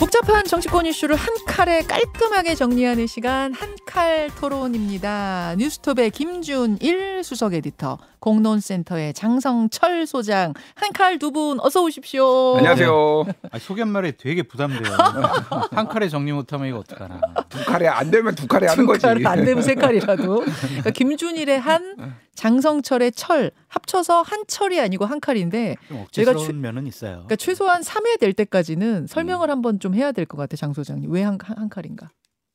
[0.00, 5.56] 복잡한 정치권 이슈를 한 칼에 깔끔하게 정리하는 시간 한 칼 토론입니다.
[5.58, 12.56] 뉴스톱의 김준일 수석 에디터, 공론센터의 장성철 소장, 한 칼 두 분 어서 오십시오.
[12.58, 13.24] 안녕하세요.
[13.50, 14.94] 아, 소개말이 되게 부담돼요.
[15.74, 17.20] 한 칼에 정리 못하면 이거 어떡하나.
[17.48, 19.02] 두 칼에 안 되면 두 칼에 하는 두 거지.
[19.02, 20.44] 칼은 안 되면 세 칼이라도.
[20.68, 26.86] 그러니까 김준일의 한, 장성철의 철 합쳐서 한 철이 아니고 한 칼인데 좀 제가 추- 면은
[26.86, 27.12] 있어요.
[27.26, 31.10] 그러니까 최소한 3회 될 때까지는 설명을 한번 좀 해야 될 것 같아 장 소장님.
[31.12, 32.10] 왜 한 한 칼인가?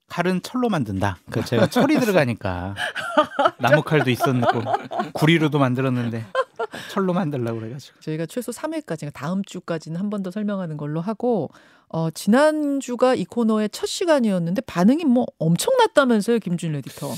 [0.07, 1.17] 칼은 철로 만든다.
[1.31, 2.75] 그 제가 철이 들어가니까
[3.59, 4.61] 나무 칼도 있었고
[5.13, 6.23] 구리로도 만들었는데
[6.91, 7.99] 철로 만들려고 그래가지고.
[8.01, 11.49] 저희가 최소 3회까지, 그러니까 다음 주까지는 한 번 더 설명하는 걸로 하고,
[11.89, 17.09] 어, 지난 주가 이 코너의 첫 시간이었는데 반응이 뭐 엄청났다면서요, 김준일 에디터.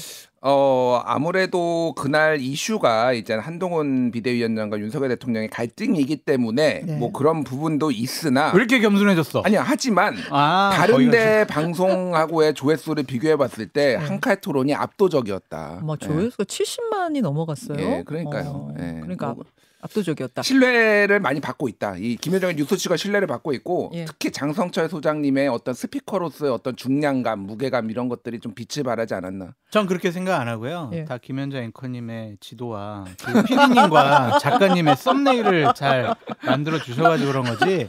[0.49, 6.97] 어 아무래도 그날 이슈가 이제 한동훈 비대위원장과 윤석열 대통령의 갈등이기 때문에 네.
[6.97, 9.41] 뭐 그런 부분도 있으나 왜 이렇게 겸손해졌어?
[9.43, 14.05] 아니야 하지만 아, 다른데 방송하고의 조회수를 비교해봤을 때 네.
[14.05, 15.81] 한칼 토론이 압도적이었다.
[15.83, 16.05] 예.
[16.07, 17.77] 조회수가 70만이 넘어갔어요.
[17.79, 18.47] 예, 그러니까요.
[18.47, 19.01] 어, 예.
[19.01, 19.43] 그러니까 뭐
[19.81, 20.41] 압도적이었다.
[20.41, 21.95] 신뢰를 많이 받고 있다.
[21.97, 24.05] 이 김효정의 뉴스치가 신뢰를 받고 있고 예.
[24.05, 29.53] 특히 장성철 소장님의 어떤 스피커로서의 어떤 중량감, 무게감 이런 것들이 좀 빛을 발하지 않았나.
[29.69, 30.89] 전 그렇게 생각 안 하고요.
[30.93, 31.05] 예.
[31.05, 37.85] 다 김현자 앵커님의 지도와 그 PD님과 작가님의 썸네일을 잘 만들어 주셔가지고 그런 거지.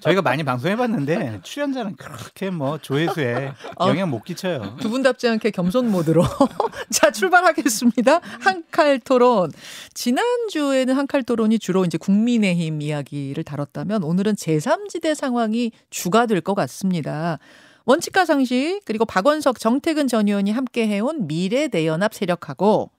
[0.00, 3.88] 저희가 많이 방송해봤는데 출연자는 그렇게 뭐 조회수에 어.
[3.88, 4.76] 영향 못 끼쳐요.
[4.80, 6.22] 두 분답지 않게 겸손 모드로
[6.92, 8.20] 자 출발하겠습니다.
[8.40, 9.52] 한 칼 토론.
[9.92, 16.40] 지난 주에는 한칼 토론 이 주로 이제 국민의힘 이야기를 다뤘다면 오늘은 제3지대 상황이 주가 될
[16.42, 17.38] 것 같습니다.
[17.84, 22.90] 원칙과 상식 그리고 박원석 정태근 전 의원이 함께 해온 미래 대연합 세력하고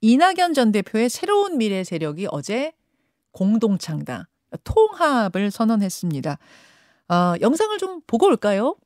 [0.00, 2.72] 이낙연 전 대표의 새로운 미래 세력이 어제
[3.32, 4.24] 공동 창당
[4.64, 6.38] 통합을 선언했습니다.
[7.08, 8.76] 어, 영상을 좀 보고 올까요?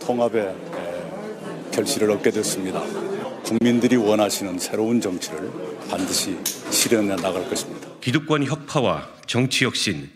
[0.00, 2.80] 통합의 에, 결실을 얻게 됐습니다.
[3.44, 5.50] 국민들이 원하시는 새로운 정치를
[5.94, 6.36] 반드시
[6.72, 7.86] 실현해 나갈 것입니다.
[8.00, 10.10] 기득권 혁파와 정치 혁신,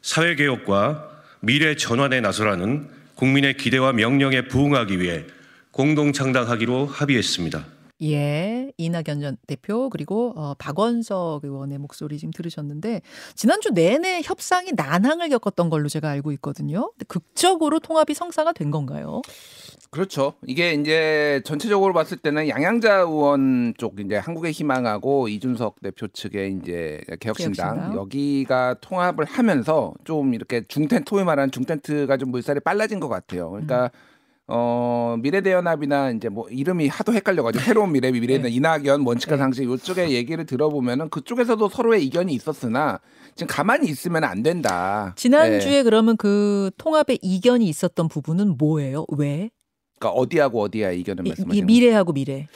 [0.00, 1.10] 사회 개혁과
[1.40, 5.24] 미래 전환에 나서라는 국민의 기대와 명령에 부응하기 위해
[5.72, 7.64] 공동 창당하기로 합의했습니다.
[8.02, 13.00] 예, 이낙연 전 대표 그리고 어, 박원석 의원의 목소리 지금 들으셨는데
[13.34, 16.92] 지난주 내내 협상이 난항을 겪었던 걸로 제가 알고 있거든요.
[17.08, 19.22] 극적으로 통합이 성사가 된 건가요?
[19.90, 20.34] 그렇죠.
[20.46, 27.00] 이게 이제 전체적으로 봤을 때는 양양자 의원 쪽 이제 한국의 희망하고 이준석 대표 측의 이제
[27.20, 27.96] 개혁신당, 개혁신당.
[27.96, 33.50] 여기가 통합을 하면서 좀 이렇게 중텐 소위 말하는 중텐트가 좀 물살이 빨라진 것 같아요.
[33.50, 33.90] 그러니까
[34.48, 39.38] 어 미래대연합이나 이제 뭐 이름이 하도 헷갈려가지고 새로운 미래 미래대 이낙연 원칙과 네.
[39.38, 43.00] 상식 이쪽의 얘기를 들어보면은 그쪽에서도 서로의 이견이 있었으나
[43.34, 45.14] 지금 가만히 있으면 안 된다.
[45.16, 45.82] 지난주에 네.
[45.82, 49.04] 그러면 그 통합에 이견이 있었던 부분은 뭐예요?
[49.16, 49.50] 왜?
[49.98, 52.46] 그러니까 어디하고 어디야 이견을 이, 말씀하시는 이 미래하고 미래.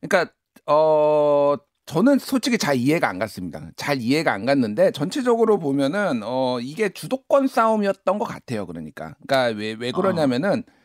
[0.00, 0.32] 그러니까
[0.66, 1.56] 어
[1.86, 3.70] 저는 솔직히 잘 이해가 안 갔습니다.
[3.74, 8.66] 잘 이해가 안 갔는데 전체적으로 보면은 어 이게 주도권 싸움이었던 것 같아요.
[8.66, 10.79] 그러니까 그러니까 왜 왜 그러냐면은 어,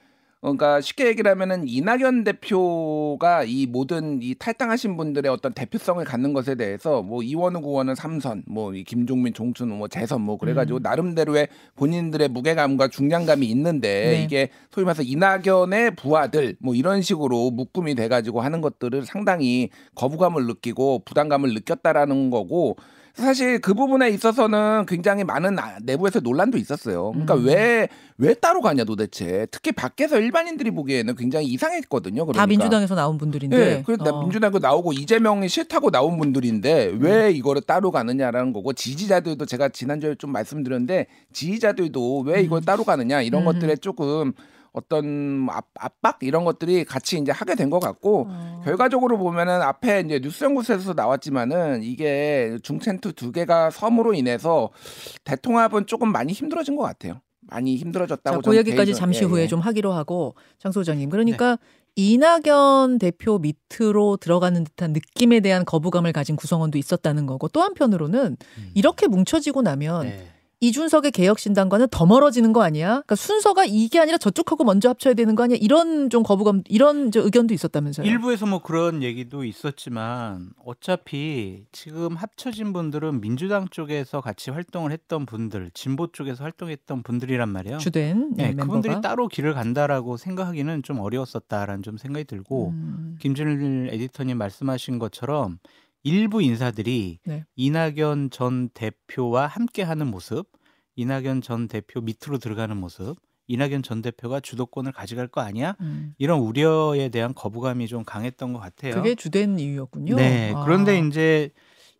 [0.45, 6.53] 그러니까 쉽게 얘기를 하면은 이낙연 대표가 이 모든 이 탈당하신 분들의 어떤 대표성을 갖는 것에
[6.55, 10.83] 대해서 뭐 이원우 구원은 삼선, 뭐 이 김종민, 종춘, 뭐 재선 뭐 그래가지고 음.
[10.83, 14.23] 나름대로의 본인들의 무게감과 중량감이 있는데 네.
[14.23, 21.03] 이게 소위 말해서 이낙연의 부하들 뭐 이런 식으로 묶음이 돼가지고 하는 것들을 상당히 거부감을 느끼고
[21.05, 22.77] 부담감을 느꼈다라는 거고
[23.15, 27.11] 사실 그 부분에 있어서는 굉장히 많은 아- 내부에서 논란도 있었어요.
[27.11, 27.45] 그러니까 음.
[27.45, 29.47] 왜왜 따로 가냐 도대체.
[29.51, 32.25] 특히 밖에서 일반인들이 보기에는 굉장히 이상했거든요.
[32.25, 32.41] 그러니까.
[32.41, 33.57] 다 민주당에서 나온 분들인데.
[33.57, 34.21] 네, 그래서 어.
[34.21, 36.99] 민주당도 나오고 이재명이 싫다고 나온 분들인데 음.
[37.01, 43.21] 왜 이거를 따로 가느냐라는 거고 지지자들도 제가 지난주에 좀 말씀드렸는데 지지자들도 왜 이걸 따로 가느냐
[43.21, 43.45] 이런 음.
[43.45, 44.33] 것들에 조금
[44.75, 48.61] 어떤 압, 압박 이런 것들이 같이 이제 하게 된 것 같고 어.
[48.63, 54.69] 결과적으로 보면은 앞에 이제 뉴스연구소에서 나왔지만은 이게 중센트 두 개가 섬으로 인해서
[55.23, 57.21] 대통합은 조금 많이 힘들어진 것 같아요.
[57.47, 59.47] 많이 힘들어졌다고 자, 저는 그 얘기까지 개인적으로- 잠시 예, 후에 예.
[59.47, 61.09] 좀 하기로 하고 장 소장님.
[61.09, 61.57] 그러니까
[61.95, 68.71] 이낙연 대표 밑으로 들어가는 듯한 느낌에 대한 거부감을 가진 구성원도 있었다는 거고 또 한편으로는 음.
[68.73, 70.27] 이렇게 뭉쳐지고 나면 네.
[70.67, 72.87] 이준석의 개혁신당과는 더 멀어지는 거 아니야?
[72.87, 75.57] 그러니까 순서가 이게 아니라 저쪽하고 먼저 합쳐야 되는 거 아니야?
[75.61, 78.07] 이런 좀 거부감, 이런 저 의견도 있었다면서요?
[78.07, 85.71] 일부에서 뭐 그런 얘기도 있었지만 어차피 지금 합쳐진 분들은 민주당 쪽에서 같이 활동을 했던 분들,
[85.73, 87.77] 진보 쪽에서 활동했던 분들이란 말이에요.
[87.77, 89.09] 주된 네, 네, 그분들이 멤버가.
[89.09, 95.59] 따로 길을 간다라고 생각하기는 좀 어려웠었다라는 좀 생각이 들고 음, 김준일 에디터님 말씀하신 것처럼
[96.05, 97.45] 일부 인사들이 네.
[97.55, 100.47] 이낙연 전 대표와 함께하는 모습,
[100.95, 103.17] 이낙연 전 대표 밑으로 들어가는 모습
[103.47, 105.75] 이낙연 전 대표가 주도권을 가져갈 거 아니야?
[105.81, 106.13] 음.
[106.17, 108.93] 이런 우려에 대한 거부감이 좀 강했던 것 같아요.
[108.93, 110.15] 그게 주된 이유였군요.
[110.15, 110.53] 네.
[110.55, 110.63] 아.
[110.63, 111.49] 그런데 이제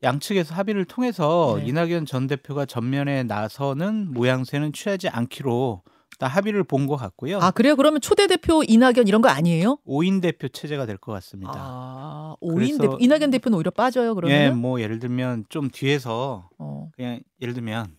[0.04, 1.66] 양측에서 합의를 통해서 네.
[1.68, 5.82] 이낙연 전 대표가 전면에 나서는 모양새는 취하지 않기로
[6.20, 7.40] 다 합의를 본 것 같고요.
[7.40, 7.76] 아 그래요?
[7.76, 9.78] 그러면 초대 대표 이낙연 이런 거 아니에요?
[9.88, 11.54] 5인 대표 체제가 될 것 같습니다.
[11.56, 14.38] 아 오인 그래서- 대표 이낙연 대표는 오히려 빠져요 그러면?
[14.38, 16.90] 예, 뭐 예를 들면 좀 뒤에서 어.
[16.96, 17.98] 그냥 예를 들면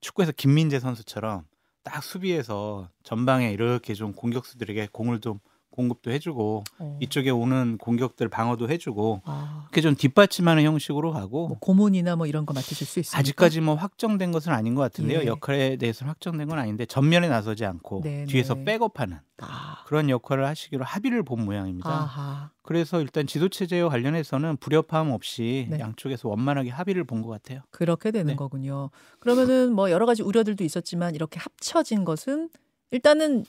[0.00, 1.44] 축구에서 김민재 선수처럼
[1.82, 5.38] 딱 수비에서 전방에 이렇게 좀 공격수들에게 공을 좀
[5.76, 6.98] 공급도 해주고 어.
[7.00, 12.46] 이쪽에 오는 공격들 방어도 해주고 아, 이렇게 좀 뒷받침하는 형식으로 가고 뭐 고문이나 뭐 이런
[12.46, 13.18] 거 맡으실 수 있습니까?
[13.18, 15.20] 아직까지 뭐 확정된 것은 아닌 것 같은데요.
[15.20, 15.26] 예.
[15.26, 18.64] 역할에 대해서는 확정된 건 아닌데 전면에 나서지 않고 네, 뒤에서 네.
[18.64, 21.88] 백업하는 아, 그런 역할을 하시기로 합의를 본 모양입니다.
[21.90, 22.50] 아하.
[22.62, 25.78] 그래서 일단 지도 체제와 관련해서는 불협화음 없이 네.
[25.78, 27.60] 양쪽에서 원만하게 합의를 본 것 같아요.
[27.70, 28.36] 그렇게 되는 네.
[28.36, 28.90] 거군요.
[29.20, 32.48] 그러면은 뭐 여러 가지 우려들도 있었지만 이렇게 합쳐진 것은
[32.90, 33.44] 일단은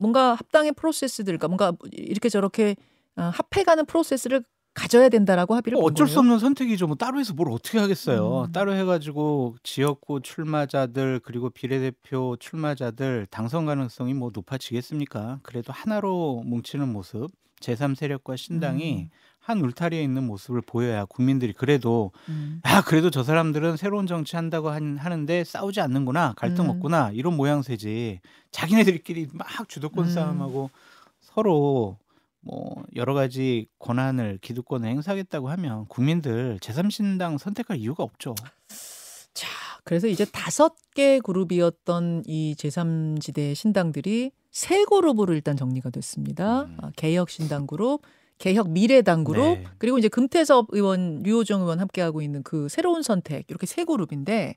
[0.00, 2.74] 뭔가 합당의 프로세스들, 그러니까 뭔가 이렇게 저렇게
[3.16, 4.42] 어, 합해가는 프로세스를
[4.72, 6.12] 가져야 된다라고 합의를 뭐본 어쩔 거예요.
[6.12, 6.86] 수 없는 선택이죠.
[6.86, 8.44] 뭐 따로 해서 뭘 어떻게 하겠어요.
[8.46, 8.52] 음.
[8.52, 15.40] 따로 해가지고 지역구 출마자들 그리고 비례대표 출마자들 당선 가능성이 뭐 높아지겠습니까?
[15.42, 17.28] 그래도 하나로 뭉치는 모습,
[17.60, 19.10] 제3 세력과 신당이 음.
[19.40, 22.60] 한 울타리에 있는 모습을 보여야 국민들이 그래도 음.
[22.62, 26.70] 아 그래도 저 사람들은 새로운 정치 한다고 한- 하는데 싸우지 않는구나 갈등 음.
[26.70, 28.20] 없구나 이런 모양새지
[28.50, 30.10] 자기네들끼리 막 주도권 음.
[30.10, 30.70] 싸움하고
[31.20, 31.96] 서로
[32.42, 38.34] 뭐 여러 가지 권한을 기득권을 행사하겠다고 하면 국민들 제3신당 선택할 이유가 없죠.
[39.34, 39.48] 자,
[39.84, 46.62] 그래서 이제 다섯 개 그룹이었던 이 제3지대 신당들이 세 그룹으로 일단 정리가 됐습니다.
[46.62, 46.78] 음.
[46.80, 48.02] 아, 개혁 신당 그룹,
[48.40, 49.64] 개혁 미래당 그룹, 네.
[49.78, 54.56] 그리고 이제 금태섭 의원, 류호정 의원 함께하고 있는 그 새로운 선택 이렇게 세 그룹인데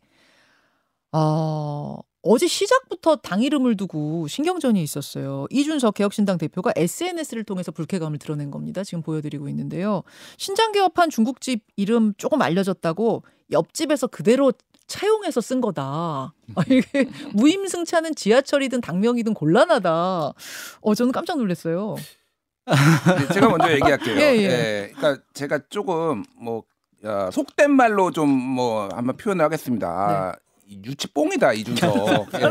[1.11, 5.45] 어, 어제 시작부터 당 이름을 두고 신경전이 있었어요.
[5.51, 8.85] 이준석 개혁신당 대표가 SNS를 통해서 불쾌감을 드러낸 겁니다.
[8.85, 10.03] 지금 보여드리고 있는데요.
[10.37, 14.53] 신장 개업한 중국집 이름 조금 알려졌다고 옆집에서 그대로
[14.87, 15.83] 차용해서 쓴 거다.
[16.55, 20.33] 아, 이게 무임승차는 지하철이든 당명이든 곤란하다.
[20.81, 21.95] 어, 저는 깜짝 놀랐어요.
[22.65, 24.15] 네, 제가 먼저 얘기할게요.
[24.21, 24.43] 예, 예.
[24.43, 26.63] 예, 그러니까 제가 조금 뭐
[27.03, 30.35] 어, 속된 말로 좀 뭐 한번 표현을 하겠습니다.
[30.67, 31.95] 이 유치뽕이다 이준석.
[32.39, 32.47] 예.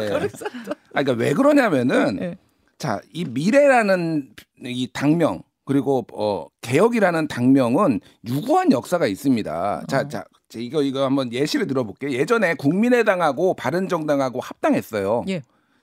[0.95, 2.37] 아, 그러니까 왜 그러냐면은 예.
[2.79, 9.85] 자, 이 미래라는 이 당명 그리고 어 개혁이라는 당명은 유구한 역사가 있습니다.
[9.89, 10.09] 자, 어.
[10.09, 12.11] 자, 자, 이거 이거 한번 예시를 들어볼게요.
[12.11, 15.25] 예전에 국민의당하고 바른정당하고 합당했어요.
[15.29, 15.43] 예.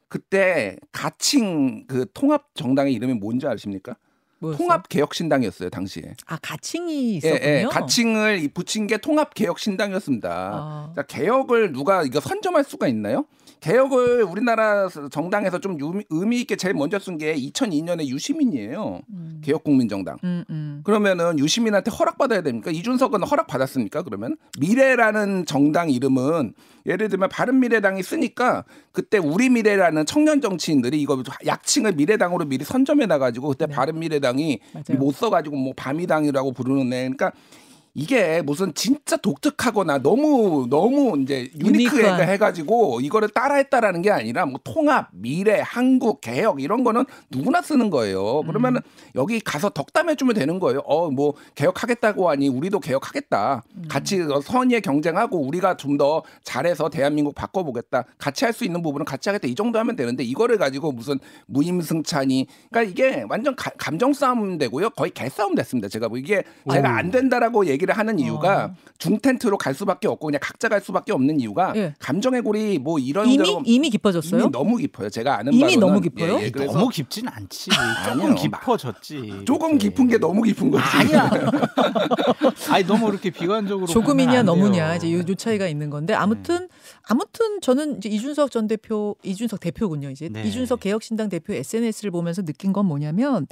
[0.09, 3.95] 그때 가칭 그 통합 정당의 이름이 뭔지 아십니까?
[4.39, 4.57] 뭐였어요?
[4.65, 6.13] 통합개혁신당이었어요 당시에.
[6.25, 7.41] 아 가칭이 예, 있었군요.
[7.43, 10.29] 예, 가칭을 이 붙인 게 통합개혁신당이었습니다.
[10.31, 10.93] 아.
[10.95, 13.25] 자, 개혁을 누가 이거 선점할 수가 있나요?
[13.59, 19.01] 개혁을 우리나라 정당에서 좀 유미- 의미 있게 제일 먼저 쓴 게 2002년에 유시민이에요.
[19.11, 19.41] 음.
[19.43, 20.15] 개혁국민정당.
[20.23, 20.81] 음, 음.
[20.85, 22.71] 그러면은 유시민한테 허락받아야 됩니까?
[22.71, 24.03] 이준석은 허락받았습니까?
[24.03, 26.53] 그러면 미래라는 정당 이름은
[26.85, 33.49] 예를 들면 바른미래당이 쓰니까 그때 우리 미래라는 청년 정치인들이 이거 약칭을 미래당으로 미리 선점해 놔가지고
[33.49, 33.73] 그때 네.
[33.73, 34.59] 바른미래당이.
[34.97, 37.01] 못 써가지고 뭐 밤이당이라고 부르는 애.
[37.01, 37.31] 그러니까
[37.99, 42.29] 이게 무슨 진짜 독특하거나 너무 너무 이제 유니크해 유니크한.
[42.29, 48.41] 해가지고 이거를 따라했다라는 게 아니라 뭐 통합, 미래, 한국, 개혁 이런 거는 누구나 쓰는 거예요.
[48.43, 48.79] 그러면은
[49.15, 50.79] 여기 가서 덕담해주면 되는 거예요.
[50.85, 53.63] 어 뭐 개혁하겠다고 하니 우리도 개혁하겠다.
[53.89, 58.05] 같이 선의의 경쟁하고 우리가 좀 더 잘해서 대한민국 바꿔보겠다.
[58.17, 59.47] 같이 할 수 있는 부분은 같이 하겠다.
[59.49, 62.47] 이 정도 하면 되는데 이거를 가지고 무슨 무임승차니.
[62.69, 64.91] 그러니까 이게 완전 가- 감정 싸움 되고요.
[64.91, 65.89] 거의 개싸움 됐습니다.
[65.89, 68.75] 제가 뭐 이게 제가 안 된다라고 얘기를 하는 이유가 어.
[68.97, 71.93] 중텐트로 갈 수밖에 없고 그냥 각자 갈 수밖에 없는 이유가 예.
[71.99, 74.41] 감정의 골이 뭐 이런 이미 저런 이미 깊어졌어요?
[74.41, 75.09] 이미 너무 깊어요.
[75.09, 76.39] 제가 아는 이미 바로는 너무 깊어요?
[76.39, 77.69] 예, 예, 그래서 너무 깊진 않지.
[78.05, 78.35] 조금.
[78.35, 79.41] 깊어졌지.
[79.45, 79.77] 조금.
[79.77, 80.83] 깊은 게 너무 깊은 거지.
[80.83, 81.29] 아니야.
[82.69, 84.95] 아니 너무 이렇게 비관적으로 조금이냐 너무냐.
[84.95, 86.67] 이제 요, 요 차이가 있는 건데 아무튼
[87.03, 90.43] 아무튼 저는 이제 이준석 전 대표 이준석 대표군요 이제 네.
[90.43, 93.47] 이준석 개혁신당 대표 SNS를 보면서 느낀 건 뭐냐면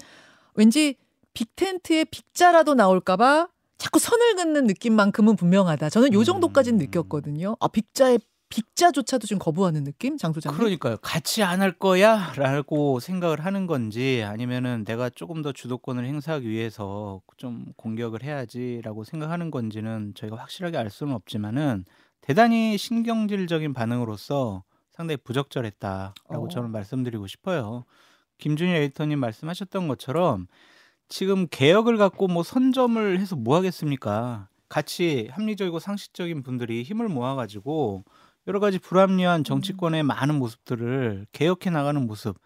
[0.53, 0.95] 왠지
[1.33, 5.89] 빅텐트에 빅자라도 나올까봐 자꾸 선을 긋는 느낌만큼은 분명하다.
[5.89, 6.85] 저는 요 정도까지는 음.
[6.85, 7.55] 느꼈거든요.
[7.59, 8.19] 아 빅자의
[8.49, 10.57] 빅자조차도 지금 거부하는 느낌, 장 소장님.
[10.57, 10.95] 그러니까요.
[11.01, 17.65] 같이 안 할 거야라고 생각을 하는 건지 아니면은 내가 조금 더 주도권을 행사하기 위해서 좀
[17.75, 21.83] 공격을 해야지라고 생각하는 건지는 저희가 확실하게 알 수는 없지만은
[22.21, 26.47] 대단히 신경질적인 반응으로서 상당히 부적절했다라고 어.
[26.47, 27.83] 저는 말씀드리고 싶어요.
[28.37, 30.47] 김준일 에디터님 말씀하셨던 것처럼
[31.09, 34.49] 지금 개혁을 갖고 뭐 선점을 해서 뭐 하겠습니까?
[34.69, 38.03] 같이 합리적이고 상식적인 분들이 힘을 모아가지고
[38.47, 42.37] 여러 가지 불합리한 정치권의 많은 모습들을 개혁해 나가는 모습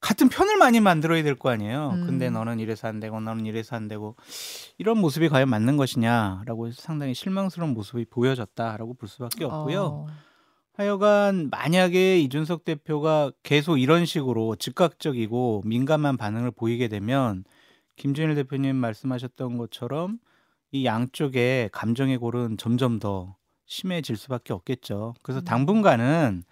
[0.00, 1.92] 같은 편을 많이 만들어야 될 거 아니에요.
[1.94, 2.06] 음.
[2.06, 4.16] 근데 너는 이래서 안 되고 너는 이래서 안 되고
[4.76, 9.80] 이런 모습이 과연 맞는 것이냐라고 상당히 실망스러운 모습이 보여졌다라고 볼 수밖에 없고요.
[9.82, 10.06] 어.
[10.74, 17.44] 하여간 만약에 이준석 대표가 계속 이런 식으로 즉각적이고 민감한 반응을 보이게 되면
[17.96, 20.18] 김준일 대표님 말씀하셨던 것처럼
[20.72, 23.36] 이 양쪽의 감정의 골은 점점 더
[23.66, 25.14] 심해질 수밖에 없겠죠.
[25.22, 25.44] 그래서 음.
[25.44, 26.42] 당분간은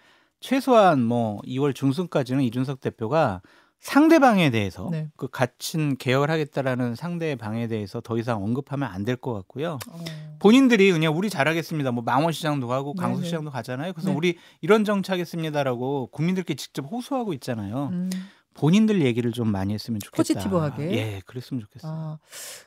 [0.41, 3.43] 최소한 뭐 2월 중순까지는 이준석 대표가
[3.81, 5.09] 상대방에 대해서 네.
[5.17, 9.79] 그 갇힌 개혁을 하겠다라는 상대방에 대해서 더 이상 언급하면 안 될 것 같고요.
[9.91, 10.05] 어.
[10.39, 11.91] 본인들이 그냥 우리 잘하겠습니다.
[11.91, 13.09] 뭐 망원시장도 가고 네네.
[13.09, 13.93] 강서시장도 가잖아요.
[13.93, 14.17] 그래서 네.
[14.17, 17.89] 우리 이런 정치하겠습니다라고 국민들께 직접 호소하고 있잖아요.
[17.93, 18.11] 음.
[18.55, 20.17] 본인들 얘기를 좀 많이 했으면 좋겠다.
[20.17, 20.93] 포지티브하게.
[20.93, 21.93] 예, 그랬으면 좋겠어요.
[21.93, 22.19] 아,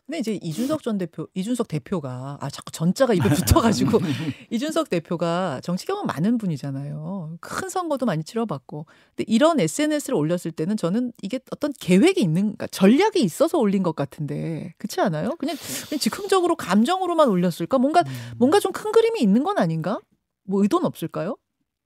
[0.05, 3.99] 근데 이제 이준석 전 대표, 이준석 대표가 아 자꾸 전자가 입에 붙어가지고
[4.51, 7.37] 이준석 대표가 정치 경험 많은 분이잖아요.
[7.41, 12.67] 큰 선거도 많이 치러봤고, 근데 이런 SNS를 올렸을 때는 저는 이게 어떤 계획이 있는, 그러니까
[12.67, 15.35] 전략이 있어서 올린 것 같은데 그렇지 않아요?
[15.37, 15.55] 그냥,
[15.89, 17.77] 그냥 즉흥적으로 감정으로만 올렸을까?
[17.79, 18.31] 뭔가 음.
[18.37, 19.99] 뭔가 좀 큰 그림이 있는 건 아닌가?
[20.43, 21.37] 뭐 의도는 없을까요?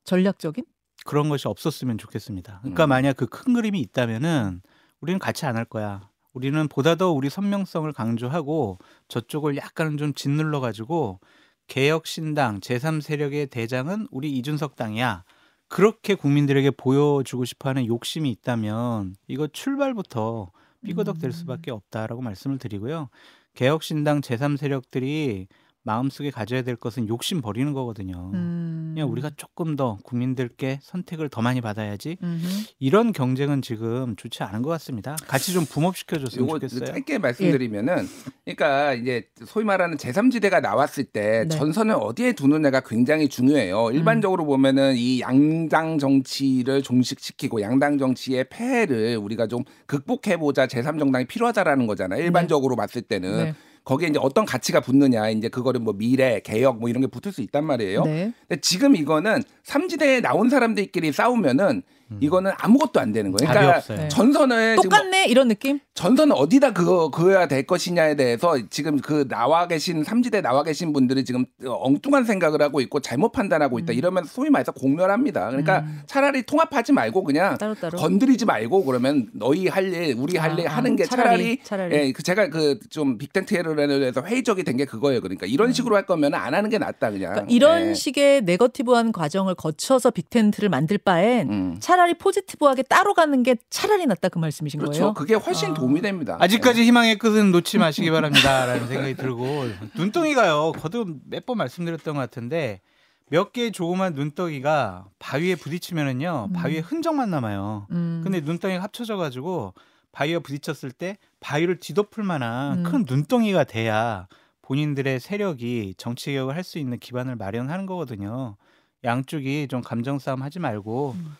[0.06, 0.66] 전략적인?
[1.10, 2.60] 그런 것이 없었으면 좋겠습니다.
[2.62, 2.90] 그러니까 음.
[2.90, 4.62] 만약 그 큰 그림이 있다면은
[5.02, 6.08] 우리는 같이 안 할 거야.
[6.34, 11.20] 우리는 보다 더 우리 선명성을 강조하고 저쪽을 약간은 좀 짓눌러 가지고
[11.68, 15.24] 개혁 신당 제3 세력의 대장은 우리 이준석 당이야.
[15.68, 20.52] 그렇게 국민들에게 보여주고 싶어하는 욕심이 있다면 이거 출발부터
[20.86, 21.32] 삐거덕될 음.
[21.32, 23.10] 수밖에 없다라고 말씀을 드리고요.
[23.56, 25.48] 개혁신당 제3세력들이
[25.84, 28.32] 마음속에 가져야 될 것은 욕심 버리는 거거든요.
[28.34, 28.92] 음.
[28.94, 32.48] 그냥 우리가 조금 더 국민들께 선택을 더 많이 받아야지 음흠.
[32.80, 35.16] 이런 경쟁은 지금 좋지 않은 것 같습니다.
[35.28, 36.86] 같이 좀 붐업시켜 줬으면 요거 좋겠어요.
[36.86, 38.08] 짧게 말씀드리면은
[38.44, 41.56] 그러니까 이제 소위 말하는 제3지대가 나왔을 때 네.
[41.56, 43.92] 전선을 어디에 두느냐가 굉장히 중요해요.
[43.92, 51.88] 일반적으로 보면은 이 양당 정치를 종식시키고 양당 정치의 폐해를 우리가 좀 극복해 보자 제3정당이 필요하다라는
[51.88, 52.22] 거잖아요.
[52.22, 53.54] 일반적으로 봤을 때는 네.
[53.90, 57.42] 거기에 이제 어떤 가치가 붙느냐 이제 그거를 뭐 미래, 개혁 뭐 이런 게 붙을 수
[57.42, 58.04] 있단 말이에요.
[58.04, 58.32] 네.
[58.48, 61.82] 근데 지금 이거는 삼지대에 나온 사람들끼리 싸우면은
[62.20, 63.50] 이거는 아무것도 안 되는 거예요.
[63.52, 63.98] 그러니까 없어요.
[64.00, 64.08] 네.
[64.08, 65.80] 전선을 똑같네 이런 느낌?
[65.94, 71.24] 전선은 어디다 그거 그어야 될 것이냐에 대해서 지금 그 나와 계신 삼지대 나와 계신 분들이
[71.24, 75.48] 지금 엉뚱한 생각을 하고 있고 잘못 판단하고 있다 이러면 소위 말해서 공멸합니다.
[75.50, 76.02] 그러니까 음.
[76.08, 77.98] 차라리 통합하지 말고 그냥 따로따로.
[78.00, 81.96] 건드리지 말고 그러면 너희 할 일 우리 할일 아, 하는 게 차라리, 차라리, 차라리.
[81.96, 85.20] 예, 그 제가 그 좀 빅텐트에서 회의적이 된 게 그거예요.
[85.20, 87.32] 그러니까 이런 식으로 할 거면 안 하는 게 낫다 그냥.
[87.32, 87.34] 음.
[87.34, 87.94] 그러니까 이런 예.
[87.94, 91.78] 식의 네거티브한 과정을 거쳐서 빅텐트를 만들 바엔 음.
[92.00, 95.00] 차라리 포지티브하게 따로 가는 게 차라리 낫다 그 말씀이신 그렇죠.
[95.00, 95.14] 거예요?
[95.14, 95.74] 그게 훨씬 아.
[95.74, 96.38] 도움이 됩니다.
[96.40, 99.66] 아직까지 희망의 끝은 놓지 마시기 바랍니다라는 생각이 들고
[99.96, 100.72] 눈덩이가요.
[100.80, 102.80] 거듭 몇 번 말씀드렸던 것 같은데
[103.28, 106.54] 몇 개의 조그만 눈덩이가 바위에 부딪히면은요 음.
[106.54, 107.88] 바위에 흔적만 남아요.
[107.92, 108.22] 음.
[108.24, 109.74] 근데 눈덩이가 합쳐져 가지고
[110.14, 112.84] 바위와 부딪혔을 때 바위를 뒤덮을 만한 음.
[112.84, 114.28] 큰 눈덩이가 돼야
[114.62, 118.56] 본인들의 세력이 정치 개혁을 할 수 있는 기반을 마련하는 거거든요.
[119.04, 121.36] 양쪽이 좀 감정 싸움 하지 말고 음.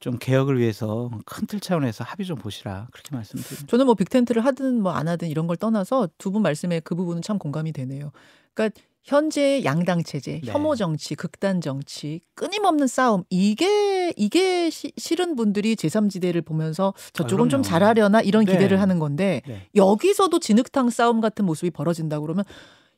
[0.00, 3.66] 좀 개혁을 위해서 큰 틀 차원에서 합의 좀 보시라 그렇게 말씀드립니다.
[3.68, 7.22] 저는 뭐 빅텐트를 하든 뭐 안 하든 이런 걸 떠나서 두 분 말씀에 그 부분은
[7.22, 8.12] 참 공감이 되네요.
[8.54, 10.52] 그러니까 현재 양당 체제, 네.
[10.52, 17.48] 혐오 정치, 극단 정치, 끊임없는 싸움 이게 이게 시- 싫은 분들이 제3지대를 보면서 저쪽은 아,
[17.48, 17.62] 좀.
[17.62, 18.52] 잘하려나 이런 네.
[18.52, 19.68] 기대를 하는 건데 네.
[19.74, 22.44] 여기서도 진흙탕 싸움 같은 모습이 벌어진다 그러면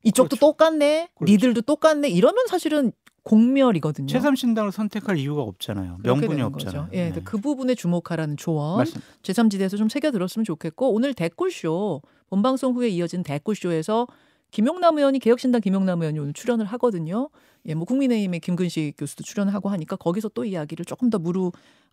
[0.03, 0.41] 이쪽도 그렇죠.
[0.47, 1.31] 똑같네, 그렇죠.
[1.33, 2.91] 니들도 똑같네 이러면 사실은
[3.23, 4.07] 공멸이거든요.
[4.07, 5.99] 최삼신당을 선택할 이유가 없잖아요.
[6.03, 6.87] 명분이 없잖아요.
[6.87, 6.97] 거죠.
[6.97, 7.21] 예, 네.
[7.25, 8.79] 그 부분에 주목하라는 조언.
[8.79, 9.01] 말씀.
[9.23, 14.07] 제3지대에서 좀 새겨 들었으면 좋겠고 오늘 댓글쇼 본방송 후에 이어진 댓글쇼에서
[14.51, 17.29] 김용남 의원이 개혁신당 김용남 의원이 오늘 출연을 하거든요.
[17.67, 21.53] 예, 뭐 국민의힘의 김근식 교수도 출연하고 하니까 거기서 또 이야기를 조금 더 무루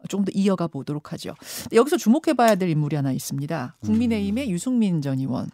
[0.10, 1.34] 조금 더 이어가 보도록 하죠.
[1.74, 3.77] 여기서 주목해봐야 될 인물이 하나 있습니다.
[3.81, 5.50] 국민의힘의 유승민 전 의원.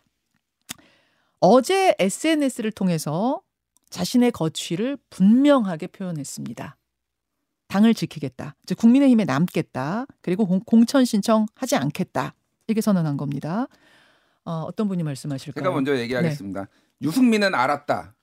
[1.40, 3.42] 어제 SNS를 통해서
[3.94, 6.78] 자신의 거취를 분명하게 표현했습니다.
[7.68, 8.56] 당을 지키겠다.
[8.66, 10.08] 즉 국민의힘에 남겠다.
[10.22, 12.34] 그리고 공, 공천 신청하지 않겠다.
[12.68, 13.68] 이렇게 선언한 겁니다.
[14.46, 15.64] 어, 어떤 분이 말씀하실까요?
[15.64, 16.68] 제가 먼저 얘기하겠습니다.
[17.04, 18.16] 유승민은 알았다.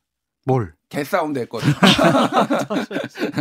[0.45, 0.75] 뭘?
[0.89, 1.67] 개싸움 될 거다.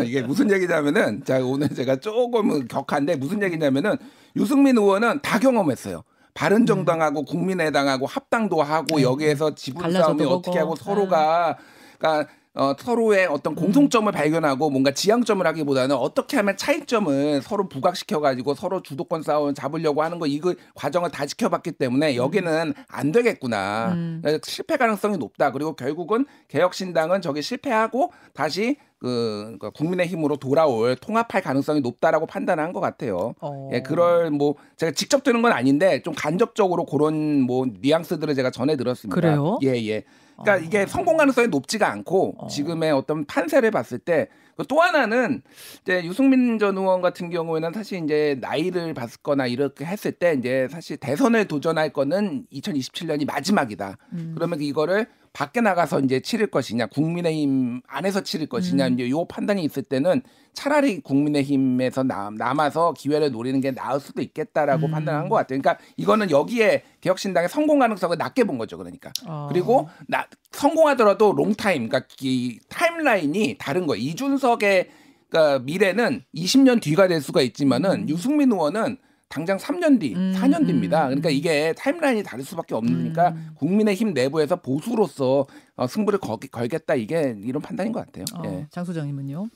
[0.06, 3.98] 이게 무슨 얘기냐면은 자 오늘 제가 조금 격한데 무슨 얘기냐면은
[4.36, 6.04] 유승민 의원은 다 경험했어요.
[6.36, 9.02] 바른 정당하고 국민의당하고 합당도 하고 네.
[9.02, 10.24] 여기에서 지분 싸움이.
[10.26, 11.58] 어떻게 하고 서로가
[12.00, 13.56] 그러니까 어, 서로의 어떤 음.
[13.56, 20.02] 공통점을 발견하고 뭔가 지향점을 하기보다는 어떻게 하면 차이점을 서로 부각시켜 가지고 서로 주도권 싸움을 잡으려고
[20.02, 24.22] 하는 거 이거 과정을 다 지켜봤기 때문에 여기는 안 되겠구나 음.
[24.44, 31.80] 실패 가능성이 높다 그리고 결국은 개혁신당은 저기 실패하고 다시 그 그러니까 국민의힘으로 돌아올 통합할 가능성이
[31.80, 33.34] 높다라고 판단한 것 같아요.
[33.40, 33.70] 어.
[33.72, 38.76] 예, 그럴 뭐 제가 직접 들은 건 아닌데 좀 간접적으로 그런 뭐 뉘앙스들을 제가 전해
[38.76, 39.16] 들었습니다.
[39.16, 39.58] 그래요?
[39.64, 40.04] 예, 예.
[40.44, 40.68] 그러니까 어.
[40.68, 42.48] 이게 성공 가능성이 높지가 않고 어.
[42.48, 44.30] 지금의 어떤 판세를 봤을 때
[44.68, 45.42] 또 하나는
[45.82, 50.98] 이제 유승민 전 의원 같은 경우에는 사실 이제 나이를 봤거나 이렇게 했을 때 이제 사실
[50.98, 53.98] 대선을 도전할 거는 2027년이 마지막이다.
[54.14, 54.32] 음.
[54.36, 58.94] 그러면 이거를 밖에 나가서 이제 치를 것이냐, 국민의힘 안에서 치를 것이냐, 음.
[58.94, 60.22] 이제 요 판단이 있을 때는
[60.54, 64.92] 차라리 국민의힘에서 남, 남아서 기회를 노리는 게 나을 수도 있겠다라고 음.
[64.92, 65.62] 판단한 것 같아요.
[65.62, 69.12] 그러니까 이거는 여기에 개혁신당의 성공 가능성을 낮게 본 거죠, 그러니까.
[69.26, 69.48] 어.
[69.52, 74.04] 그리고 나, 성공하더라도 롱타임, 그러니까 이 타임라인이 다른 거예요.
[74.04, 74.90] 이준석의
[75.30, 78.98] 그러니까 미래는 20년 뒤가 될 수가 있지만은 유승민 의원은
[79.30, 81.06] 당장 3년 뒤, 음, 4년 음, 뒤입니다.
[81.06, 81.34] 그러니까 음.
[81.34, 83.52] 이게 타임라인이 다를 수밖에 없으니까 음.
[83.56, 85.46] 국민의힘 내부에서 보수로서
[85.76, 88.26] 어, 승부를 거, 걸겠다 이게 이런 판단인 것 같아요.
[88.36, 88.68] 어, 예.
[88.72, 89.48] 장 소장님은요?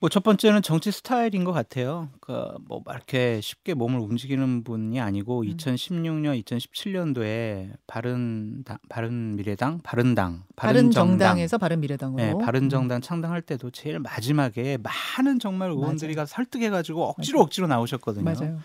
[0.00, 2.08] 뭐 첫 번째는 정치 스타일인 것 같아요.
[2.20, 5.56] 그뭐 이렇게 쉽게 몸을 움직이는 분이 아니고 음.
[5.56, 12.20] 2016년, 2017년도에 바른 당, 바른 미래당, 바른당, 바른 정당, 정당에서 바른 미래당으로.
[12.20, 17.44] 네, 바른 정당 창당할 때도 제일 마지막에 많은 정말 의원들이 가 설득해가지고 억지로 맞아요.
[17.44, 18.24] 억지로 나오셨거든요.
[18.24, 18.58] 맞아요.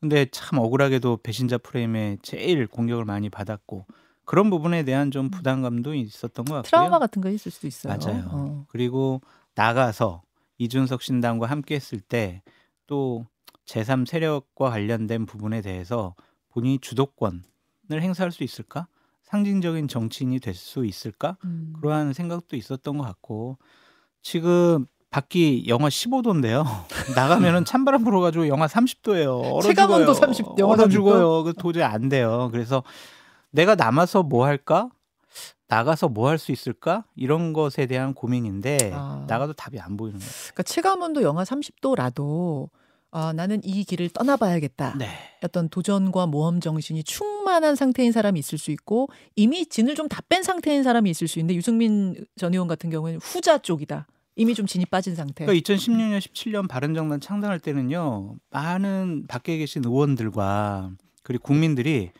[0.00, 3.86] 근데 참 억울하게도 배신자 프레임에 제일 공격을 많이 받았고
[4.24, 6.68] 그런 부분에 대한 좀 부담감도 있었던 것 같고요.
[6.68, 7.96] 트라우마 같은 거 있을 수도 있어요.
[7.96, 8.24] 맞아요.
[8.30, 8.64] 어.
[8.68, 9.20] 그리고
[9.54, 10.22] 나가서
[10.58, 12.42] 이준석 신당과 함께 했을 때
[12.86, 13.26] 또
[13.66, 16.14] 제3 세력과 관련된 부분에 대해서
[16.50, 17.42] 본인이 주도권을
[17.92, 18.88] 행사할 수 있을까?
[19.22, 21.38] 상징적인 정치인이 될 수 있을까?
[21.44, 21.72] 음.
[21.80, 23.56] 그러한 생각도 있었던 것 같고
[24.20, 26.64] 지금 밖이 영하 15도인데요.
[27.14, 29.44] 나가면은 찬바람 불어가지고 영하 30도예요.
[29.52, 30.26] 얼어 체감온도 죽어요.
[30.26, 30.90] 30 영하 얼어 30도?
[30.90, 31.44] 죽어요.
[31.44, 32.48] 그 도저히 안 돼요.
[32.50, 32.82] 그래서
[33.52, 34.88] 내가 남아서 뭐 할까?
[35.68, 37.04] 나가서 뭐 할 수 있을까?
[37.14, 39.24] 이런 것에 대한 고민인데 아.
[39.28, 40.32] 나가도 답이 안 보이는 거예요.
[40.52, 42.68] 그러니까 체감온도 영하 30도라도
[43.12, 44.96] 아, 나는 이 길을 떠나봐야겠다.
[44.98, 45.08] 네.
[45.44, 50.42] 어떤 도전과 모험 정신이 충만한 상태인 사람이 있을 수 있고 이미 진을 좀 다 뺀
[50.42, 54.08] 상태인 사람이 있을 수 있는데 유승민 전 의원 같은 경우에는 후자 쪽이다.
[54.36, 55.44] 이미 좀 진이 빠진 상태.
[55.44, 58.36] 그러니까 2016년, 17년 바른정당 창당할 때는요.
[58.50, 60.90] 많은 밖에 계신 의원들과
[61.22, 62.10] 그리고 국민들이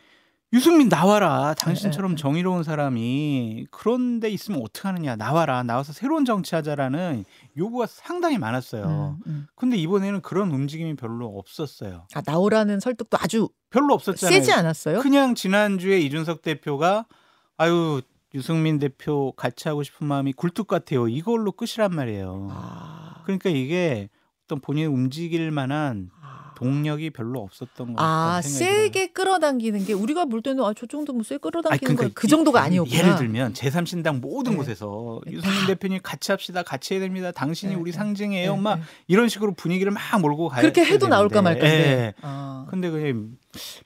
[0.53, 1.53] 유승민 나와라.
[1.55, 2.21] 당신처럼 네, 네.
[2.21, 5.17] 정의로운 사람이 그런 데 있으면 어떡하느냐.
[5.17, 5.63] 나와라.
[5.63, 7.25] 나와서 새로운 정치하자라는
[7.57, 9.17] 요구가 상당히 많았어요.
[9.17, 9.47] 음, 음.
[9.55, 12.07] 근데 이번에는 그런 움직임이 별로 없었어요.
[12.13, 14.33] 아, 나오라는 설득도 아주 별로 없었잖아요.
[14.39, 15.01] 세지 않았어요?
[15.01, 17.05] 그냥 지난주에 이준석 대표가
[17.57, 18.01] 아유
[18.39, 21.07] 유승민 대표 같이 하고 싶은 마음이 굴뚝 같아요.
[21.07, 22.49] 이걸로 끝이란 말이에요.
[22.51, 24.09] 아, 그러니까 이게
[24.45, 26.35] 어떤 본인 움직일 만한 아.
[26.57, 28.83] 동력이 별로 없었던 것 아, 생각이 들어요.
[28.83, 32.11] 세게 끌어당기는 게 우리가 볼 때는 아, 저 정도면 세 아니, 끌어당기는 그러니까 거야.
[32.13, 32.97] 그 정도가 이- 아니었구나.
[32.97, 34.57] 예를 들면 제3신당 모든 네.
[34.59, 35.67] 곳에서 네, 유승민 다.
[35.67, 36.63] 대표님 같이 합시다.
[36.63, 37.31] 같이 해야 됩니다.
[37.31, 37.97] 당신이 네, 우리 네.
[37.97, 38.55] 상징이에요.
[38.55, 38.81] 네, 막 네.
[39.07, 41.61] 이런 식으로 분위기를 막 몰고 가야 그렇게 해도 나올까 되는데.
[41.61, 41.89] 말까인데.
[41.89, 42.13] 예.
[42.21, 42.67] 아.
[42.69, 43.31] 근데 그냥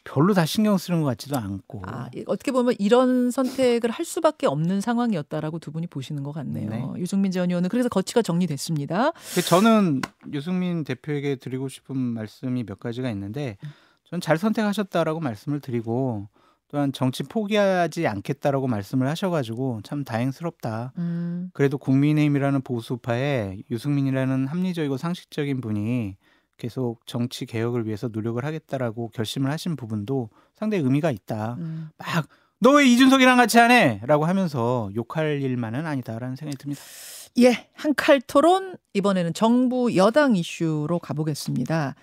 [0.03, 1.83] 별로 다 신경 쓰는 것 같지도 않고.
[1.85, 6.69] 아, 이- 어떻게 보면 이런 선택을 할 수밖에 없는 상황이었다라고 두 분이 보시는 것 같네요.
[6.69, 6.83] 네.
[7.01, 9.11] 유승민 전 의원은 그래서 거치가 정리됐습니다.
[9.35, 10.01] 그 저는
[10.33, 13.57] 유승민 대표에게 드리고 싶은 말씀이 몇 가지가 있는데
[14.09, 16.27] 전 잘 선택하셨다라고 말씀을 드리고
[16.71, 20.93] 또한 정치 포기하지 않겠다라고 말씀을 하셔가지고 참 다행스럽다.
[20.97, 26.15] 음, 그래도 국민의힘이라는 보수파에 유승민이라는 합리적이고 상식적인 분이
[26.59, 31.55] 계속 정치 개혁을 위해서 노력을 하겠다라고 결심을 하신 부분도 상당히 의미가 있다.
[31.59, 31.89] 음.
[31.97, 32.27] 막
[32.61, 34.01] 너 왜 이준석이랑 같이 안 해?
[34.03, 36.81] 라고 하면서 욕할 일만은 아니다라는 생각이 듭니다.
[37.39, 41.95] 예, 한 칼 토론 이번에는 정부 여당 이슈로 가보겠습니다.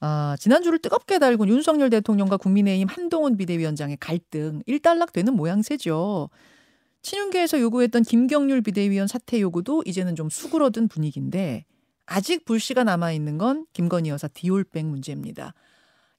[0.00, 6.30] 아, 지난주를 뜨겁게 달군 윤석열 대통령과 국민의힘 한동훈 비대위원장의 갈등 일단락되는 모양새죠.
[7.02, 11.66] 친윤계에서 요구했던 김경률 비대위원 사퇴 요구도 이제는 좀 수그러든 분위기인데
[12.12, 15.54] 아직 불씨가 남아 있는 건 김건희 여사 디올백 문제입니다.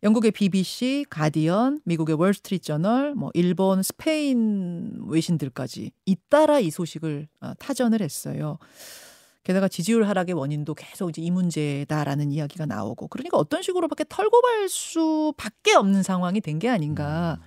[0.04, 8.02] 영국의 BBC, 가디언, 미국의 월스트리트 저널, 뭐 일본, 스페인 외신들까지 잇따라 이 소식을 아, 타전을
[8.02, 8.58] 했어요.
[9.44, 14.70] 게다가 지지율 하락의 원인도 계속 이제 이 문제다라는 이야기가 나오고 그러니까 어떤 식으로밖에 털고 갈
[14.70, 17.38] 수밖에 없는 상황이 된 게 아닌가.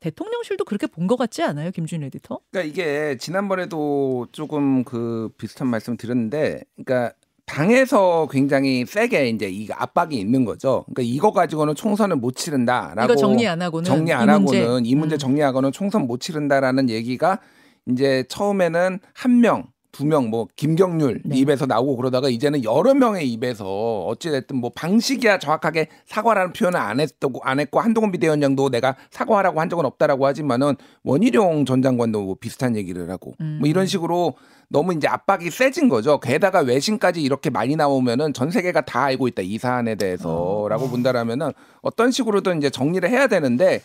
[0.00, 2.40] 대통령실도 그렇게 본 것 같지 않아요, 김준 에디터?
[2.50, 7.14] 그러니까 이게 지난번에도 조금 그 비슷한 말씀 드렸는데, 그러니까
[7.46, 10.84] 당에서 굉장히 세게 이제 이 압박이 있는 거죠.
[10.86, 14.62] 그러니까 이거 가지고는 총선을 못 치른다라고 이거 정리 안 하고는 정리 안이 문제.
[14.62, 15.18] 하고는 이 문제 음.
[15.18, 17.38] 정리하고는 총선 못 치른다라는 얘기가
[17.86, 21.36] 이제 처음에는 한 명 두 명 뭐 김경률 네.
[21.38, 26.98] 입에서 나오고 그러다가 이제는 여러 명의 입에서 어찌 됐든 뭐 방식이야 정확하게 사과라는 표현을 안
[26.98, 32.34] 했고 안 했고 한동훈 비대위원장도 내가 사과하라고 한 적은 없다라고 하지만은 원희룡 전 장관도 뭐
[32.40, 33.58] 비슷한 얘기를 하고 음.
[33.60, 34.34] 뭐 이런 식으로
[34.68, 36.18] 너무 이제 압박이 세진 거죠.
[36.20, 39.96] 게다가 외신까지 이렇게 많이 나오면은 전 세계가 다 알고 있다 이 사안에 어.
[39.96, 43.82] 대해서라고 본다라면은 어떤 식으로든 이제 정리를 해야 되는데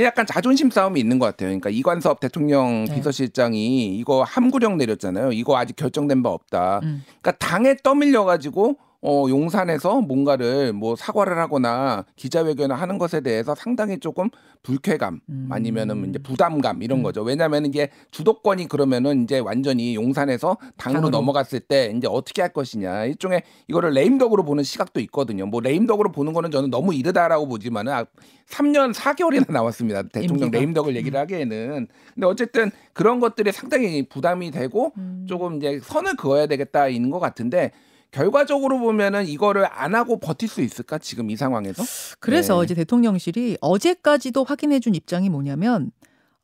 [0.00, 1.48] 약간 자존심 싸움이 있는 것 같아요.
[1.48, 2.94] 그러니까 이관섭 대통령 네.
[2.94, 5.32] 비서실장이 이거 함구령 내렸잖아요.
[5.32, 6.80] 이거 아직 결정된 바 없다.
[6.82, 7.04] 음.
[7.20, 13.98] 그러니까 당에 떠밀려 가지고 어 용산에서 뭔가를 뭐 사과를 하거나 기자회견을 하는 것에 대해서 상당히
[13.98, 14.30] 조금
[14.62, 15.48] 불쾌감 음.
[15.50, 17.02] 아니면은 이제 부담감 이런 음.
[17.02, 17.22] 거죠.
[17.22, 21.10] 왜냐하면 이게 주도권이 그러면은 이제 완전히 용산에서 당으로, 당으로.
[21.10, 25.46] 넘어갔을 때 이제 어떻게 할 것이냐 일종의 이거를 레임덕으로 보는 시각도 있거든요.
[25.46, 28.04] 뭐 레임덕으로 보는 거는 저는 너무 이르다라고 보지만은 아,
[28.48, 30.02] 3년 4개월이나 나왔습니다.
[30.02, 30.58] 대통령 임기가.
[30.58, 35.26] 레임덕을 얘기를 하기에는 근데 어쨌든 그런 것들이 상당히 부담이 되고 음.
[35.28, 37.72] 조금 이제 선을 그어야 되겠다 있는 것 같은데
[38.12, 41.82] 결과적으로 보면은 이거를 안 하고 버틸 수 있을까 지금 이 상황에서?
[42.20, 42.64] 그래서 네.
[42.64, 45.90] 이제 대통령실이 어제까지도 확인해준 입장이 뭐냐면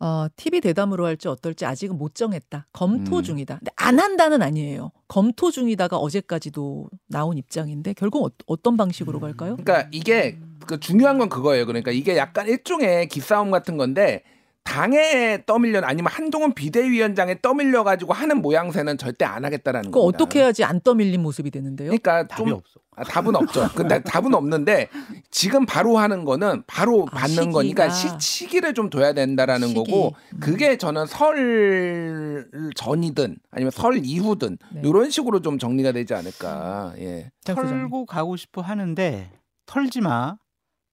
[0.01, 2.69] 어, TV 대담으로 할지 어떨지 아직은 못 정했다.
[2.73, 3.23] 검토 음.
[3.23, 3.59] 중이다.
[3.59, 4.93] 근데 안 한다는 아니에요.
[5.09, 9.57] 검토 중이다가 어제까지도 나온 입장인데 결국 어, 어떤 방식으로 갈까요?
[9.57, 11.67] 그러니까 이게 그 중요한 건 그거예요.
[11.67, 14.23] 그러니까 이게 약간 일종의 기싸움 같은 건데
[14.69, 20.07] 당에 떠밀려 아니면 한동훈 비대위원장에 떠밀려 가지고 하는 모양새는 절대 안 하겠다라는 겁니다.
[20.07, 21.89] 어떻게 해야지 안 떠밀린 모습이 되는데요?
[21.89, 22.79] 그러니까 답이 좀 없어.
[22.95, 23.69] 아, 답은 없죠.
[23.75, 24.89] 근데 답은 없는데
[25.31, 27.53] 지금 바로 하는 거는 바로 아, 받는 시기가.
[27.53, 29.79] 거니까 시, 시기를 좀 둬야 된다라는 시기.
[29.79, 30.41] 거고 음.
[30.41, 34.83] 그게 저는 설 전이든 아니면 설 이후든 네.
[34.85, 36.93] 이런 식으로 좀 정리가 되지 않을까.
[36.99, 37.31] 예.
[37.45, 39.31] 털고 가고 싶어 하는데
[39.65, 40.37] 털지 마,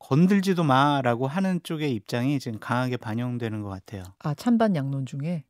[0.08, 4.04] 건들지도 마라고 하는 쪽의 입장이 지금 강하게 반영되는 것 같아요.
[4.20, 5.46] 아 찬반 양론 중에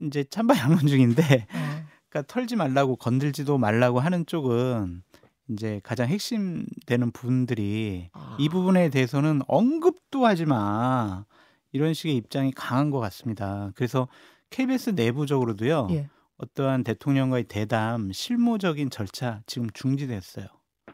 [0.00, 1.86] 이제 찬반 양론 중인데, 어.
[2.08, 5.02] 그러니까 털지 말라고 건들지도 말라고 하는 쪽은
[5.50, 8.38] 이제 가장 핵심 되는 부분들이 아.
[8.40, 11.26] 이 부분에 대해서는 언급도 하지 마
[11.72, 13.70] 이런 식의 입장이 강한 것 같습니다.
[13.74, 14.08] 그래서
[14.48, 15.88] KBS 내부적으로도요.
[15.90, 16.08] 예.
[16.38, 20.46] 어떠한 대통령과의 대담 실무적인 절차 지금 중지됐어요.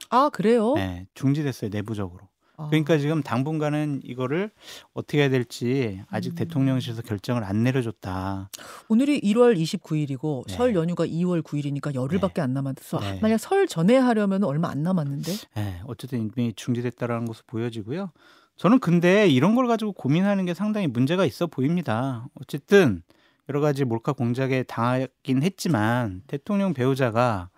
[0.08, 0.74] 아 그래요?
[0.74, 2.29] 네, 중지됐어요 내부적으로.
[2.60, 2.66] 아.
[2.68, 4.50] 그러니까 지금 당분간은 이거를
[4.92, 6.34] 어떻게 해야 될지 아직 음.
[6.36, 8.50] 대통령실에서 결정을 안 내려줬다.
[8.88, 10.54] 오늘이 1월 29일이고 네.
[10.54, 13.00] 설 연휴가 2월 9일이니까 열흘밖에 안 남았어.
[13.00, 13.18] 네.
[13.22, 15.32] 만약 설 전에 하려면 얼마 안 남았는데.
[15.56, 18.10] 네, 어쨌든 이미 중지됐다라는 것으로 보여지고요.
[18.56, 22.26] 저는 근데 이런 걸 가지고 고민하는 게 상당히 문제가 있어 보입니다.
[22.34, 23.02] 어쨌든
[23.48, 27.48] 여러 가지 몰카 공작에 당하긴 했지만 대통령 배우자가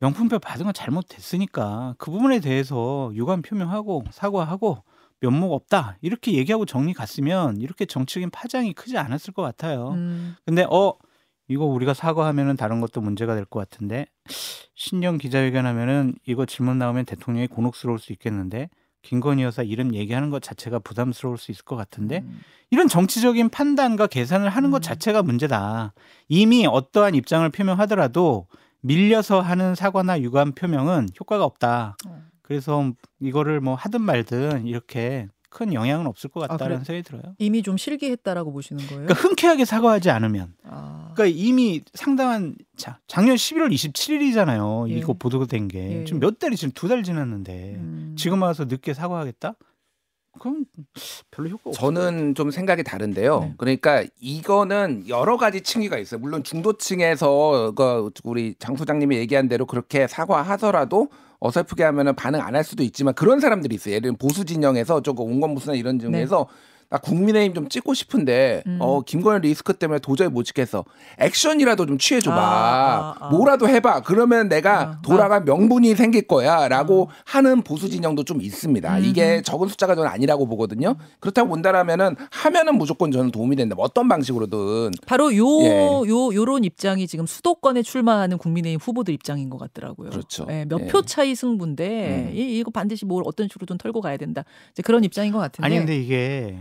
[0.00, 4.84] 명품표 받은 건 잘못됐으니까 그 부분에 대해서 유감 표명하고 사과하고
[5.20, 9.90] 면목 없다 이렇게 얘기하고 정리 갔으면 이렇게 정치적인 파장이 크지 않았을 것 같아요.
[9.90, 10.36] 음.
[10.44, 10.94] 근데 어
[11.48, 14.06] 이거 우리가 사과하면은 다른 것도 문제가 될 것 같은데
[14.74, 18.68] 신년 기자회견하면은 이거 질문 나오면 대통령이 곤혹스러울 수 있겠는데
[19.02, 22.40] 김건희 여사 이름 얘기하는 것 자체가 부담스러울 수 있을 것 같은데 음.
[22.70, 24.70] 이런 정치적인 판단과 계산을 하는 음.
[24.72, 25.94] 것 자체가 문제다.
[26.28, 28.46] 이미 어떠한 입장을 표명하더라도
[28.80, 31.96] 밀려서 하는 사과나 유감 표명은 효과가 없다.
[32.06, 32.22] 어.
[32.42, 36.84] 그래서 이거를 뭐 하든 말든 이렇게 큰 영향은 없을 것 아, 같다는 그래?
[36.84, 37.34] 생각이 들어요.
[37.38, 39.06] 이미 좀 실기했다라고 보시는 거예요?
[39.06, 41.10] 그러니까 흔쾌하게 사과하지 않으면 아.
[41.14, 44.90] 그러니까 이미 상당한 자, 작년 11월 27일이잖아요.
[44.90, 44.94] 예.
[44.94, 46.04] 이거 보도된 게 예.
[46.04, 48.14] 지금 몇 달이 지금 두 달 지났는데 음.
[48.16, 49.54] 지금 와서 늦게 사과하겠다?
[50.38, 50.64] 그럼
[51.30, 51.80] 별로 효과 없어.
[51.80, 53.40] 저는 좀 생각이 다른데요.
[53.40, 53.54] 네.
[53.58, 56.20] 그러니까 이거는 여러 가지 층위가 있어요.
[56.20, 61.08] 물론 중도층에서 그 우리 장 소장님이 얘기한 대로 그렇게 사과하더라도
[61.40, 63.92] 어설프게 하면은 반응 안 할 수도 있지만 그런 사람들이 있어요.
[63.94, 66.48] 예를 들면 보수 진영에서 저거 온건무수나 이런 중에서
[66.90, 68.70] 나 국민의힘 좀 찍고 싶은데 네.
[68.70, 68.78] 음.
[68.80, 70.84] 어 김건희 리스크 때문에 도저히 못 찍겠어.
[71.18, 72.36] 액션이라도 좀 취해줘봐.
[72.36, 73.28] 아, 아, 아.
[73.28, 74.02] 뭐라도 해봐.
[74.02, 78.98] 그러면 내가 아, 돌아간 명분이 생길 거야라고 하는 보수 진영도 좀 있습니다.
[78.98, 79.04] 음.
[79.04, 80.96] 이게 적은 숫자가 저는 아니라고 보거든요.
[81.20, 83.74] 그렇다고 본다라면은 하면은 무조건 저는 도움이 된다.
[83.74, 86.08] 뭐 어떤 방식으로든 바로 요, 예.
[86.08, 90.08] 요, 요런 입장이 지금 수도권에 출마하는 국민의힘 후보들 입장인 것 같더라고요.
[90.08, 90.46] 그렇죠.
[90.48, 90.86] 예, 몇 예.
[90.86, 92.36] 표 차이 승부인데 음.
[92.36, 94.44] 이, 이거 반드시 뭘 어떤 식으로든 털고 가야 된다.
[94.72, 95.66] 이제 그런 입장인 것 같은데.
[95.66, 96.56] 아니 근데 이게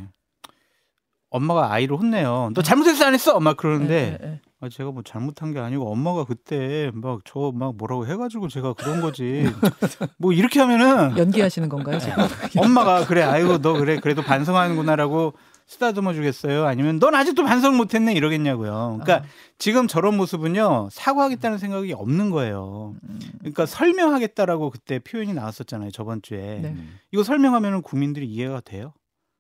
[1.30, 2.52] 엄마가 아이를 혼내요.
[2.54, 3.40] 너 잘못했어 안 했어?
[3.40, 4.42] 막 그러는데 예, 예, 예.
[4.60, 9.44] 아, 제가 뭐 잘못한 게 아니고 엄마가 그때 막저막 뭐라고 해가지고 제가 그런 거지.
[10.18, 12.16] 뭐 이렇게 하면은 연기하시는 건가요 지금?
[12.58, 15.34] 엄마가 그래 아이고 너 그래 그래도 반성하는구나라고
[15.68, 16.66] 쓰다듬어 주겠어요?
[16.66, 19.00] 아니면 넌 아직도 반성을 못했네 이러겠냐고요.
[19.04, 19.30] 그러니까 아.
[19.60, 22.96] 지금 저런 모습은요 사과하겠다는 생각이 없는 거예요.
[23.04, 23.20] 음.
[23.40, 26.60] 그러니까 설명하겠다라고 그때 표현이 나왔었잖아요 저번 주에.
[26.62, 26.76] 네.
[27.12, 28.94] 이거 설명하면은 국민들이 이해가 돼요.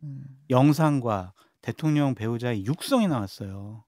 [0.04, 0.26] 음.
[0.50, 1.32] 영상과
[1.71, 3.84] 대통령 배우자의 육성이 나왔어요.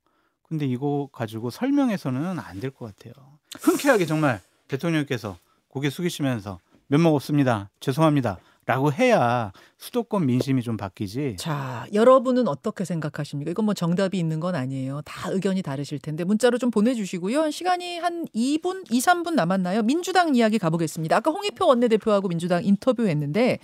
[0.50, 3.14] 근데 이거 가지고 설명해서는 안 될 것 같아요.
[3.62, 5.38] 흔쾌하게 정말 대통령께서
[5.70, 7.70] 고개 숙이시면서 면목 없습니다.
[7.80, 8.40] 죄송합니다.
[8.66, 11.38] 라고 해야 수도권 민심이 좀 바뀌지.
[11.40, 13.50] 자, 여러분은 어떻게 생각하십니까?
[13.52, 15.02] 이건 뭐 정답이 있는 건 아니에요.
[15.06, 17.50] 다 의견이 다르실 텐데 문자로 좀 보내주시고요.
[17.50, 19.84] 시간이 한 2분, 2, 3분 남았나요?
[19.84, 21.16] 민주당 이야기 가보겠습니다.
[21.16, 23.60] 아까 홍익표 원내대표하고 민주당 인터뷰했는데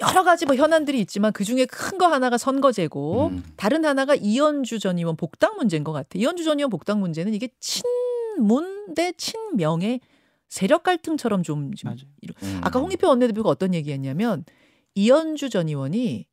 [0.00, 3.44] 여러 가지 뭐 현안들이 있지만 그 중에 큰 거 하나가 선거제고 음.
[3.56, 6.22] 다른 하나가 이현주 전 의원 복당 문제인 것 같아요.
[6.22, 10.00] 이현주 전 의원 복당 문제는 이게 친문 대 친명의
[10.48, 11.70] 세력 갈등처럼 좀.
[12.22, 12.60] 이루- 음.
[12.62, 14.44] 아까 홍익표 원내대표가 어떤 얘기했냐면
[14.94, 16.26] 이현주 전 의원이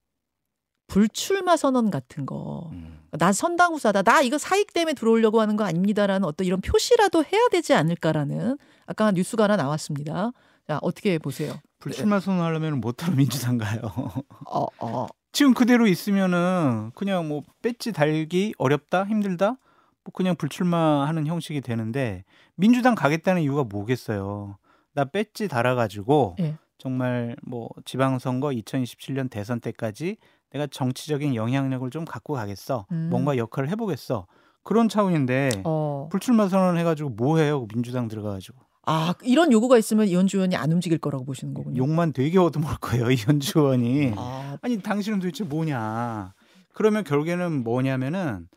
[0.87, 2.69] 불출마 선언 같은 거.
[2.71, 2.99] 음.
[3.11, 4.03] 나 선당 후사다.
[4.03, 9.11] 나 이거 사익 때문에 들어오려고 하는 거 아닙니다라는 어떤 이런 표시라도 해야 되지 않을까라는 아까
[9.11, 10.31] 뉴스가 하나 나왔습니다.
[10.67, 11.53] 자, 어떻게 보세요?
[11.79, 13.81] 불출마 선언하려면 못하러 민주당 가요.
[14.51, 15.07] 어, 어.
[15.31, 19.57] 지금 그대로 있으면은 그냥 뭐 배지 달기 어렵다 힘들다
[20.03, 22.25] 뭐 그냥 불출마하는 형식이 되는데
[22.55, 24.57] 민주당 가겠다는 이유가 뭐겠어요?
[24.93, 26.57] 나 배지 달아가지고 예.
[26.77, 30.17] 정말 뭐 지방선거 2027년 대선 때까지
[30.51, 32.87] 내가 정치적인 영향력을 좀 갖고 가겠어.
[32.91, 33.09] 음.
[33.09, 34.27] 뭔가 역할을 해보겠어.
[34.63, 36.09] 그런 차원인데 어.
[36.11, 37.67] 불출마 선언 해가지고 뭐 해요?
[37.73, 41.77] 민주당 들어가가지고 아, 이런 요구가 있으면 이현주 의원이 안 움직일 거라고 보시는 거군요.
[41.77, 44.13] 욕만 되게 얻어먹을 거예요 이현주 의원이.
[44.15, 46.33] 아, 아니 당신은 도대체 뭐냐?
[46.73, 48.47] 그러면 결국에는 뭐냐면은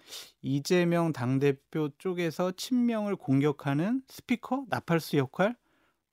[0.41, 5.57] 이재명 당대표 쪽에서 친명을 공격하는 스피커 나팔수 역할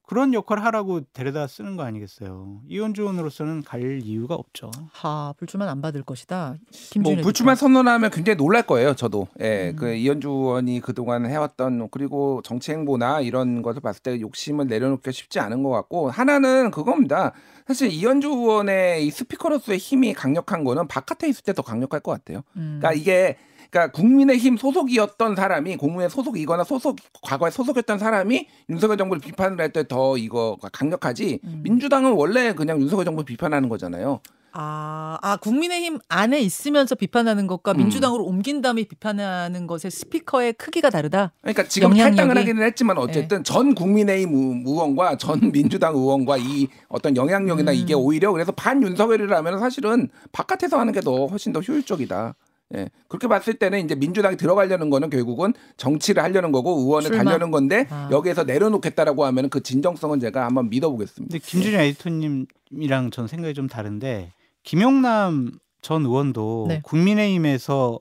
[0.07, 2.61] 그런 역할을 하라고 데려다 쓰는 거 아니겠어요?
[2.69, 4.71] 이현주 의원으로서는 갈 이유가 없죠.
[4.93, 6.55] 하, 불출마 안 받을 것이다.
[7.01, 8.93] 뭐 불출마 선언하면 굉장히 놀랄 거예요.
[8.95, 9.27] 저도.
[9.41, 9.75] 예, 음.
[9.75, 15.41] 그 이현주 의원이 그동안 해왔던 그리고 정치 행보나 이런 것을 봤을 때 욕심을 내려놓기가 쉽지
[15.41, 17.33] 않은 것 같고 하나는 그겁니다.
[17.67, 22.43] 사실 이현주 의원의 이 스피커로서의 힘이 강력한 거는 바깥에 있을 때 더 강력할 것 같아요.
[22.55, 22.77] 음.
[22.79, 23.35] 그러니까 이게
[23.69, 29.83] 그러니까 국민의힘 소속이었던 사람이 공무에 소속이거나 소속 과거에 소속했던 사람이 윤석열 정부를 비판을 할 때
[29.83, 31.59] 더 이거 강력하지 음.
[31.63, 34.19] 민주당은 원래 그냥 윤석열 정부 비판하는 거잖아요.
[34.59, 37.77] 아, 아 국민의힘 안에 있으면서 비판하는 것과 음.
[37.77, 41.31] 민주당으로 옮긴 다음에 비판하는 것의 스피커의 크기가 다르다.
[41.41, 42.15] 그러니까 지금 영향력이?
[42.17, 47.75] 탈당을 하기는 했지만 어쨌든 전 국민의힘 의- 의원과 전 민주당 의원과 이 어떤 영향력이나 음.
[47.75, 52.33] 이게 오히려 그래서 반 윤석열이라면 사실은 바깥에서 하는 게 더 훨씬 더 효율적이다.
[52.75, 52.89] 예.
[53.07, 57.23] 그렇게 봤을 때는 이제 민주당이 들어가려는 거는 결국은 정치를 하려는 거고 의원을 출마.
[57.23, 58.09] 달려는 건데 아.
[58.11, 61.31] 여기에서 내려놓겠다라고 하면은 그 진정성은 제가 한번 믿어보겠습니다.
[61.31, 65.51] 근데 김준일 에디터님이랑 전 생각이 좀 다른데 김용남
[65.81, 66.81] 전 의원도 네.
[66.83, 67.99] 국민의힘에서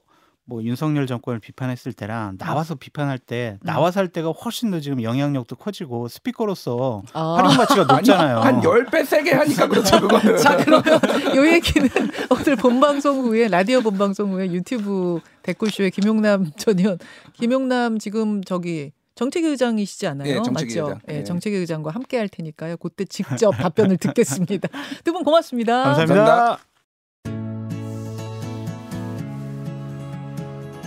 [0.48, 3.66] 뭐 윤석열 정권을 비판했을 때랑 나와서 비판할 때 음.
[3.66, 7.34] 나와서 할 때가 훨씬 더 지금 영향력도 커지고 스피커로서 아.
[7.36, 8.38] 활용 가치가 높잖아요.
[8.38, 10.38] 한 10배 세게 하니까 그렇죠, 그거는.
[10.38, 11.00] 자 그러면
[11.36, 11.88] 요 얘기는
[12.30, 16.98] 오늘 본방송 후에 라디오 본방송 후에 유튜브 댓글쇼에 김용남 전 의원
[17.32, 20.28] 김용남 지금 저기 정책위 의장이시지 않아요?
[20.28, 20.84] 예, 정책위 맞죠?
[20.86, 21.00] 의장.
[21.10, 21.24] 예, 예.
[21.24, 22.76] 정책위 의장과 함께 할 테니까요.
[22.76, 24.68] 그때 직접 답변을 듣겠습니다.
[25.04, 25.82] 두 분 고맙습니다.
[25.82, 26.14] 감사합니다.
[26.24, 26.75] 감사합니다.